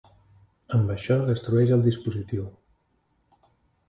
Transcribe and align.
Amb 0.77 0.93
això, 0.93 1.17
destrueix 1.27 1.73
el 1.75 1.83
dispositiu. 1.87 2.47